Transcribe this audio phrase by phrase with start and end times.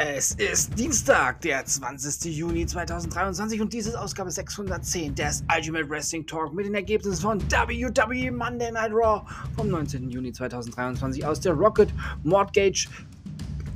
[0.00, 2.32] Es ist Dienstag, der 20.
[2.32, 7.42] Juni 2023 und dies ist Ausgabe 610 des Ultimate Wrestling Talk mit den Ergebnissen von
[7.50, 9.22] WWE Monday Night Raw
[9.56, 10.08] vom 19.
[10.08, 12.88] Juni 2023 aus der Rocket Mortgage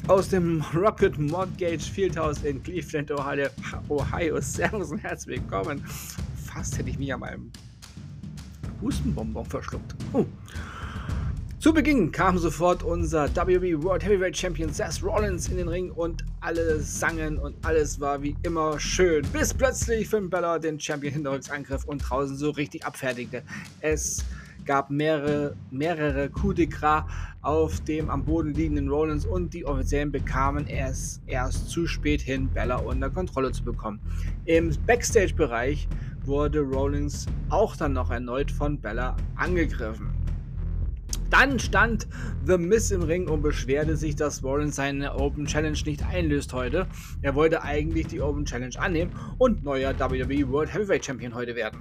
[0.07, 3.48] aus dem Rocket Mortgage Fieldhouse in Cleveland, Ohio.
[3.89, 4.41] Ohio.
[4.41, 5.84] Servus und herzlich willkommen.
[6.37, 7.51] Fast hätte ich mich an meinem
[8.81, 9.97] Hustenbonbon verschluckt.
[10.12, 10.25] Uh.
[11.62, 16.25] Zu Beginn kam sofort unser WWE World Heavyweight Champion Seth Rollins in den Ring und
[16.41, 21.48] alle sangen und alles war wie immer schön, bis plötzlich Finn Balor den Champion hinterrücks
[21.51, 23.45] angriff und draußen so richtig abfertigte.
[23.81, 24.25] Es
[24.64, 27.05] gab mehrere, mehrere Coup de Gras
[27.42, 32.48] auf dem am Boden liegenden Rollins und die Offiziellen bekamen es erst zu spät hin,
[32.53, 34.00] Bella unter Kontrolle zu bekommen.
[34.47, 35.87] Im Backstage-Bereich
[36.25, 40.12] wurde Rollins auch dann noch erneut von Bella angegriffen.
[41.33, 42.06] Dann stand
[42.44, 46.86] The Miss im Ring und beschwerte sich, dass Rollins seine Open Challenge nicht einlöst heute.
[47.22, 51.80] Er wollte eigentlich die Open Challenge annehmen und neuer WWE World Heavyweight Champion heute werden.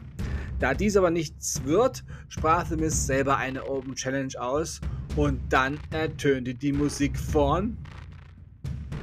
[0.59, 4.79] Da dies aber nichts wird, sprach The Miss selber eine Open Challenge aus
[5.17, 7.77] und dann ertönte die Musik von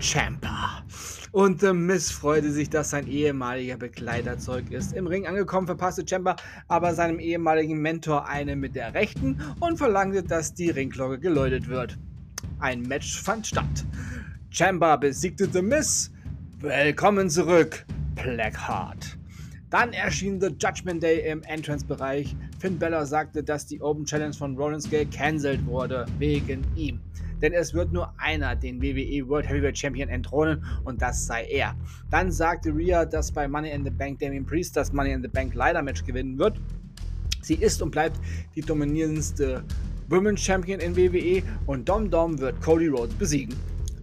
[0.00, 0.82] Champa.
[1.32, 4.92] Und The Miss freute sich, dass sein ehemaliger Begleiter zurück ist.
[4.92, 6.36] Im Ring angekommen verpasste Champa
[6.68, 11.98] aber seinem ehemaligen Mentor eine mit der rechten und verlangte, dass die Ringglocke geläutet wird.
[12.60, 13.84] Ein Match fand statt.
[14.50, 16.10] Champa besiegte The Miss.
[16.60, 19.18] Willkommen zurück, Blackheart.
[19.70, 22.34] Dann erschien The Judgment Day im Entrance-Bereich.
[22.58, 27.00] Finn Bella sagte, dass die Open Challenge von Rollins gecancelt wurde, wegen ihm
[27.42, 31.74] denn es wird nur einer den WWE World Heavyweight Champion entthronen und das sei er.
[32.10, 35.28] Dann sagte Rhea, dass bei Money in the Bank Damien Priest das Money in the
[35.28, 36.60] Bank Leider Match gewinnen wird.
[37.42, 38.18] Sie ist und bleibt
[38.54, 39.62] die dominierendste
[40.08, 43.54] Women's Champion in WWE und Dom Dom wird Cody Rhodes besiegen.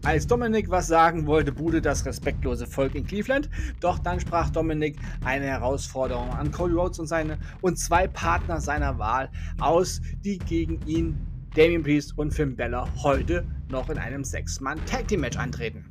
[0.06, 3.50] Als Dominik was sagen wollte, bude das respektlose Volk in Cleveland.
[3.80, 9.00] Doch dann sprach Dominik eine Herausforderung an Cody Rhodes und, seine, und zwei Partner seiner
[9.00, 11.18] Wahl aus, die gegen ihn
[11.56, 15.86] Damien Priest und Finn Bella heute noch in einem Sechs-Mann-Tag Team Match antreten.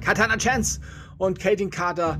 [0.00, 0.80] Katana Chance
[1.18, 2.18] und Katie Carter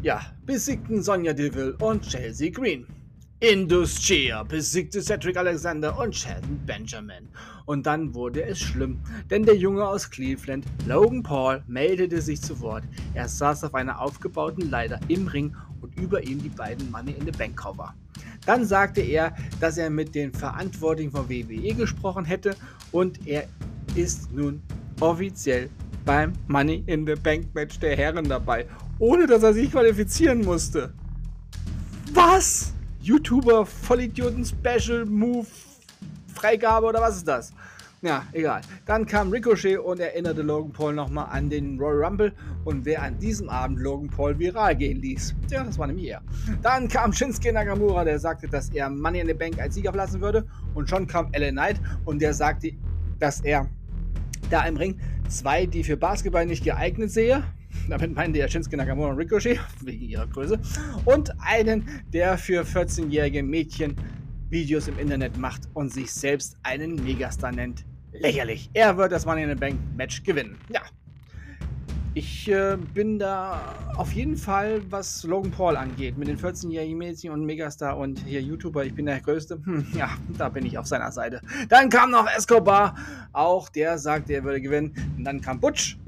[0.00, 2.86] ja, besiegten Sonja Deville und Chelsea Green.
[3.40, 7.28] Indus Chia besiegte Cedric Alexander und Sheldon Benjamin.
[7.66, 8.98] Und dann wurde es schlimm,
[9.28, 12.84] denn der Junge aus Cleveland, Logan Paul, meldete sich zu Wort.
[13.12, 17.26] Er saß auf einer aufgebauten Leiter im Ring und über ihm die beiden Money in
[17.26, 17.94] the Bank Cover.
[18.46, 22.56] Dann sagte er, dass er mit den Verantwortlichen von WWE gesprochen hätte
[22.92, 23.48] und er
[23.94, 24.62] ist nun
[25.00, 25.68] offiziell
[26.04, 28.66] beim Money in the Bank Match der Herren dabei,
[28.98, 30.94] ohne dass er sich qualifizieren musste.
[32.14, 32.72] Was?
[33.00, 35.46] YouTuber Vollidioten Special Move
[36.32, 37.52] Freigabe oder was ist das?
[38.02, 38.60] Ja, egal.
[38.84, 42.32] Dann kam Ricochet und erinnerte Logan Paul nochmal an den Royal Rumble
[42.64, 45.34] und wer an diesem Abend Logan Paul viral gehen ließ.
[45.50, 46.20] Ja, das war nämlich er.
[46.62, 50.20] Dann kam Shinsuke Nakamura, der sagte, dass er Money in the Bank als Sieger verlassen
[50.20, 50.46] würde.
[50.74, 52.72] Und schon kam LA Knight und der sagte,
[53.18, 53.66] dass er
[54.50, 57.42] da im Ring zwei, die für Basketball nicht geeignet sehe.
[57.88, 60.60] Damit meinte er Shinsuke Nakamura und Ricochet, wegen ihrer Größe.
[61.06, 63.96] Und einen, der für 14-jährige Mädchen
[64.50, 67.84] Videos im Internet macht und sich selbst einen Megastar nennt.
[68.12, 68.70] Lächerlich.
[68.72, 70.58] Er wird das Money in the Bank Match gewinnen.
[70.72, 70.82] Ja.
[72.14, 77.30] Ich äh, bin da auf jeden Fall, was Logan Paul angeht, mit den 14-jährigen Mädchen
[77.30, 79.60] und Megastar und hier YouTuber, ich bin der Größte.
[79.62, 80.08] Hm, ja,
[80.38, 81.42] da bin ich auf seiner Seite.
[81.68, 82.96] Dann kam noch Escobar,
[83.34, 84.94] auch der sagte, er würde gewinnen.
[85.18, 85.98] Und dann kam Butch,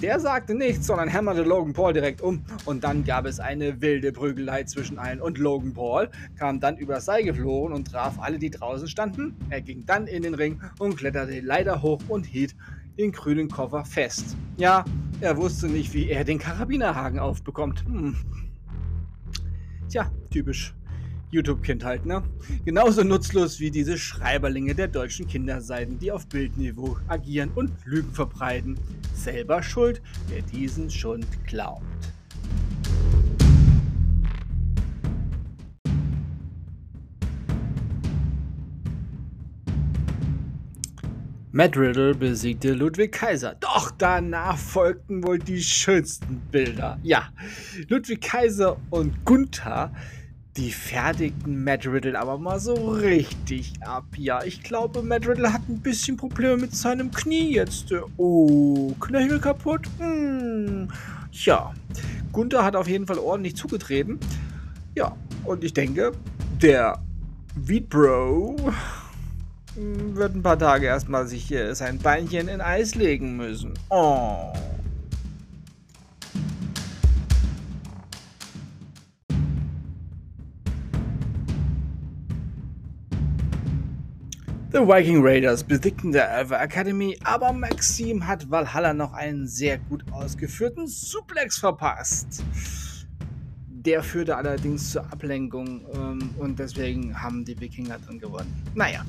[0.00, 4.12] der sagte nichts, sondern hämmerte Logan Paul direkt um und dann gab es eine wilde
[4.12, 6.08] Prügelei zwischen allen und Logan Paul
[6.38, 9.36] kam dann übers Seil geflogen und traf alle, die draußen standen.
[9.50, 12.54] Er ging dann in den Ring und kletterte leider hoch und hielt
[12.98, 14.36] den grünen Koffer fest.
[14.56, 14.84] Ja,
[15.20, 17.84] er wusste nicht, wie er den Karabinerhaken aufbekommt.
[17.86, 18.16] Hm.
[19.88, 20.74] Tja, typisch
[21.30, 22.22] YouTube-Kind halt, ne?
[22.64, 28.78] Genauso nutzlos wie diese Schreiberlinge der deutschen Kinderseiten, die auf Bildniveau agieren und Lügen verbreiten.
[29.14, 31.82] Selber schuld, wer diesen Schund glaubt.
[41.50, 43.56] Matt Riddle besiegte Ludwig Kaiser.
[43.58, 47.00] Doch danach folgten wohl die schönsten Bilder.
[47.02, 47.30] Ja,
[47.88, 49.90] Ludwig Kaiser und Gunther
[50.58, 54.04] die fertigten Matt Riddle aber mal so richtig ab.
[54.16, 57.94] Ja, ich glaube, Matt Riddle hat ein bisschen Probleme mit seinem Knie jetzt.
[58.16, 59.82] Oh, Knöchel kaputt?
[59.98, 60.88] Hm.
[61.30, 61.72] Ja,
[62.32, 64.18] Gunther hat auf jeden Fall ordentlich zugetreten.
[64.96, 66.10] Ja, und ich denke,
[66.60, 66.98] der
[67.54, 68.56] Weed Bro
[69.76, 73.74] wird ein paar Tage erstmal sich sein Beinchen in Eis legen müssen.
[73.90, 74.52] Oh.
[84.78, 90.04] The Viking Raiders besiegten der Alpha Academy, aber Maxim hat Valhalla noch einen sehr gut
[90.12, 92.44] ausgeführten Suplex verpasst.
[93.66, 98.54] Der führte allerdings zur Ablenkung ähm, und deswegen haben die Wikinger dann gewonnen.
[98.76, 99.04] Naja.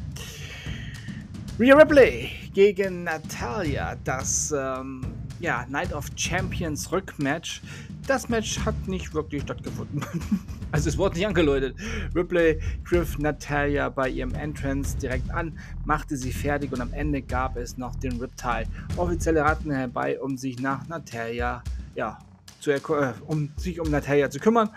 [1.59, 5.05] Rhea Ripley gegen Natalia, das ähm,
[5.39, 7.61] ja, Night of Champions Rückmatch.
[8.09, 10.03] Das Match hat nicht wirklich stattgefunden.
[10.71, 11.75] also es wurde nicht angeläutet.
[12.15, 17.55] Ripley griff Natalia bei ihrem Entrance direkt an, machte sie fertig und am Ende gab
[17.55, 18.65] es noch den Riptide.
[18.97, 21.63] Offizielle raten herbei, um sich nach Natalia,
[21.93, 22.17] ja,
[22.59, 22.79] zu äh,
[23.27, 24.71] um sich um Natalia zu kümmern.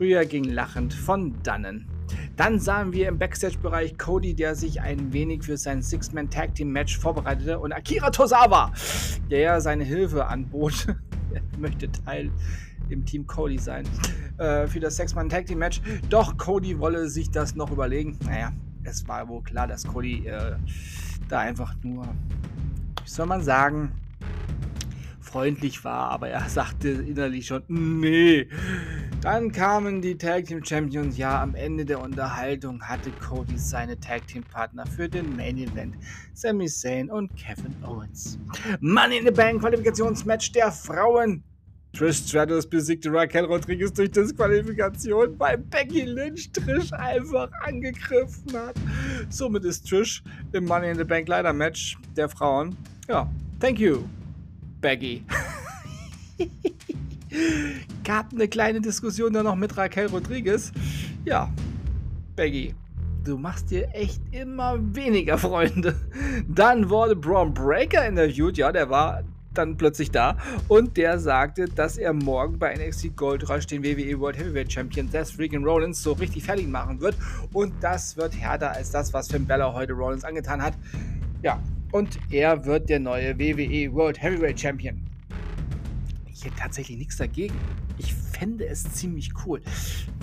[0.00, 1.86] Rhea ging lachend von dannen.
[2.36, 7.72] Dann sahen wir im Backstage-Bereich Cody, der sich ein wenig für sein Six-Man-Tag-Team-Match vorbereitete und
[7.72, 8.72] Akira Tosawa,
[9.30, 10.88] der seine Hilfe anbot.
[11.32, 12.32] er möchte Teil
[12.88, 13.84] im Team Cody sein
[14.38, 15.80] äh, für das Six-Man-Tag-Team-Match.
[16.08, 18.18] Doch Cody wolle sich das noch überlegen.
[18.24, 18.52] Naja,
[18.84, 20.56] es war wohl klar, dass Cody äh,
[21.28, 23.92] da einfach nur, wie soll man sagen,
[25.32, 28.48] freundlich war, aber er sagte innerlich schon, nee.
[29.22, 31.16] Dann kamen die Tag Team Champions.
[31.16, 35.94] Ja, am Ende der Unterhaltung hatte Cody seine Tag Team Partner für den Main Event,
[36.34, 38.38] Sami Zayn und Kevin Owens.
[38.80, 41.42] Money in the Bank Qualifikationsmatch der Frauen.
[41.92, 48.74] Trish Stratus besiegte Raquel Rodriguez durch Disqualifikation, weil Becky Lynch Trish einfach angegriffen hat.
[49.28, 50.22] Somit ist Trish
[50.52, 52.76] im Money in the Bank Leiter Match der Frauen.
[53.08, 53.30] Ja,
[53.60, 54.04] thank you.
[54.80, 55.22] Baggy.
[58.04, 60.72] Gab eine kleine Diskussion dann noch mit Raquel Rodriguez.
[61.24, 61.52] Ja,
[62.36, 62.74] Baggy,
[63.24, 65.94] du machst dir echt immer weniger Freunde.
[66.48, 69.22] Dann wurde Braun Breaker interviewt, ja, der war
[69.54, 70.36] dann plötzlich da
[70.68, 75.08] und der sagte, dass er morgen bei NXT Gold Rush den WWE World Heavyweight Champion
[75.08, 77.16] Seth Freaking Rollins so richtig fertig machen wird
[77.52, 80.74] und das wird härter als das, was Finn Bella heute Rollins angetan hat.
[81.42, 81.60] Ja,
[81.92, 85.00] und er wird der neue WWE World Heavyweight Champion.
[86.32, 87.54] Ich hätte tatsächlich nichts dagegen.
[87.98, 89.62] Ich fände es ziemlich cool.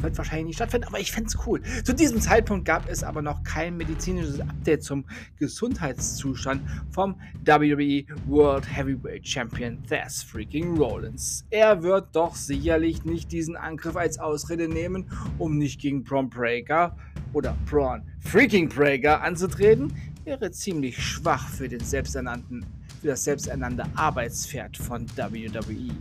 [0.01, 1.61] Wird wahrscheinlich nicht stattfinden, aber ich fände es cool.
[1.85, 5.05] Zu diesem Zeitpunkt gab es aber noch kein medizinisches Update zum
[5.37, 6.61] Gesundheitszustand
[6.91, 11.45] vom WWE World Heavyweight Champion Thess Freaking Rollins.
[11.49, 15.05] Er wird doch sicherlich nicht diesen Angriff als Ausrede nehmen,
[15.37, 16.97] um nicht gegen Braun Breaker
[17.31, 19.93] oder Braun Freaking Breaker anzutreten
[20.25, 22.65] wäre ziemlich schwach für den selbsternannten,
[22.99, 25.95] für das selbsternannte Arbeitspferd von WWE.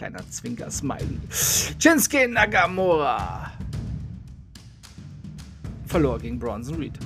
[0.00, 1.18] Kleiner Zwinker-Smiley.
[1.78, 3.52] Shinsuke Nagamura
[5.84, 6.98] verlor gegen Bronson Reed.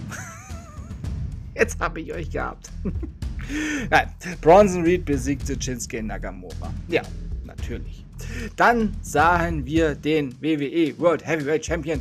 [1.57, 2.71] Jetzt habe ich euch gehabt.
[3.91, 4.09] Nein,
[4.41, 6.73] Bronson Reed besiegte Shinsuke Nagamura.
[6.87, 7.03] Ja,
[7.43, 8.05] natürlich.
[8.55, 12.01] Dann sahen wir den WWE World Heavyweight Champion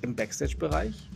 [0.00, 1.10] im Backstage-Bereich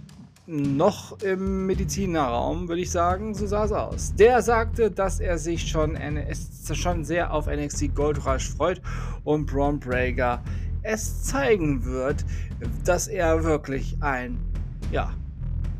[0.47, 3.35] noch im Medizinerraum, würde ich sagen.
[3.35, 4.15] So sah es aus.
[4.15, 5.99] Der sagte, dass er sich schon,
[6.73, 8.81] schon sehr auf NXT Gold Rush freut
[9.25, 10.43] und Braun Breaker
[10.83, 12.25] es zeigen wird,
[12.85, 14.39] dass er wirklich ein,
[14.93, 15.13] ja,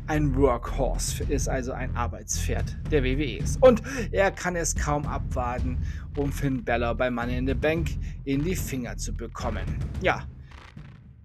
[0.07, 3.61] ein Workhorse ist, also ein Arbeitspferd der WWE ist.
[3.61, 3.81] Und
[4.11, 5.77] er kann es kaum abwarten,
[6.15, 7.89] um Finn Balor bei Money in the Bank
[8.25, 9.63] in die Finger zu bekommen.
[10.01, 10.23] Ja,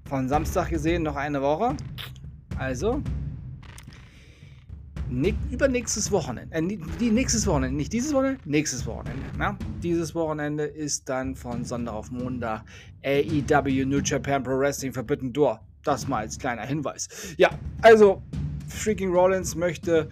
[0.09, 1.77] von Samstag gesehen noch eine Woche.
[2.59, 3.03] Also,
[5.51, 9.23] übernächstes Wochenende, äh, die nächstes Wochenende, nicht dieses Wochenende, nächstes Wochenende.
[9.39, 9.57] Na?
[9.83, 12.65] Dieses Wochenende ist dann von Sonntag auf Montag
[13.05, 15.61] AEW New Japan Pro Wrestling Forbidden Door.
[15.85, 17.09] Das mal als kleiner Hinweis.
[17.37, 17.51] Ja,
[17.83, 18.23] also
[18.69, 20.09] Freaking Rollins möchte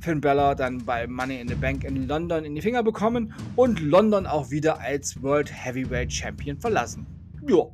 [0.00, 3.80] Finn Bella dann bei Money in the Bank in London in die Finger bekommen und
[3.80, 7.06] London auch wieder als World Heavyweight Champion verlassen.
[7.46, 7.64] Ja,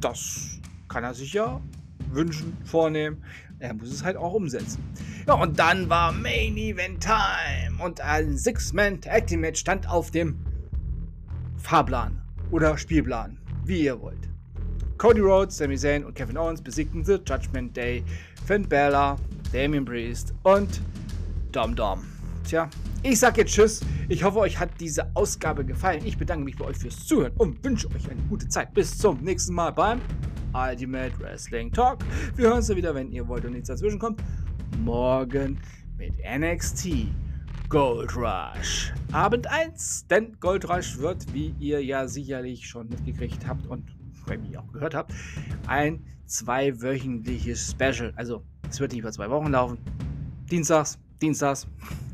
[0.00, 1.60] das kann er sich ja
[2.12, 3.22] wünschen, vornehmen.
[3.60, 4.82] Er muss es halt auch umsetzen.
[5.26, 10.10] Ja, und dann war Main Event Time und ein Six-Man Tag Team Match stand auf
[10.10, 10.38] dem
[11.58, 14.30] Fahrplan oder Spielplan, wie ihr wollt.
[14.96, 18.02] Cody Rhodes, Sami Zayn und Kevin Owens besiegten The Judgment Day,
[18.46, 19.18] Finn Balor,
[19.52, 20.80] Damien Priest und
[21.52, 22.02] Dom Dom.
[22.48, 22.70] Tja,
[23.02, 23.80] ich sag jetzt Tschüss.
[24.08, 26.00] Ich hoffe, euch hat diese Ausgabe gefallen.
[26.06, 28.72] Ich bedanke mich bei euch fürs Zuhören und wünsche euch eine gute Zeit.
[28.72, 30.00] Bis zum nächsten Mal beim
[30.52, 31.98] Ultimate Wrestling Talk.
[32.36, 34.22] Wir hören uns wieder, wenn ihr wollt und nichts dazwischen kommt.
[34.78, 35.58] Morgen
[35.96, 37.08] mit NXT
[37.68, 38.92] Gold Rush.
[39.12, 43.84] Abend 1, denn Gold Rush wird, wie ihr ja sicherlich schon mitgekriegt habt und
[44.26, 45.12] bei mir auch gehört habt,
[45.66, 48.12] ein zweiwöchentliches Special.
[48.16, 49.78] Also es wird nicht über zwei Wochen laufen.
[50.50, 51.66] Dienstags, Dienstags.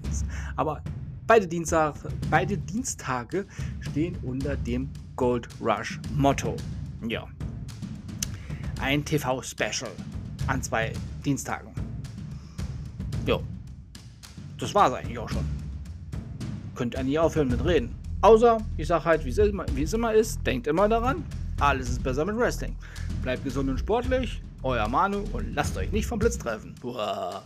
[0.57, 0.83] Aber
[1.27, 1.95] beide, Dienstag,
[2.31, 3.47] beide Dienstage
[3.81, 6.57] stehen unter dem Gold Rush Motto.
[7.09, 7.27] Ja,
[8.81, 9.91] ein TV-Special
[10.47, 10.93] an zwei
[11.25, 11.71] Dienstagen.
[13.27, 13.43] Jo.
[14.59, 15.45] Das war's eigentlich auch schon.
[16.75, 17.95] Könnt ihr nie aufhören mit reden.
[18.23, 19.31] Außer, ich sag halt, wie
[19.83, 21.25] es immer, ist, denkt immer daran,
[21.61, 22.77] alles ist besser mit Wrestling.
[23.23, 26.75] Bleibt gesund und sportlich, euer Manu und lasst euch nicht vom Blitz treffen.
[26.83, 27.43] Uah.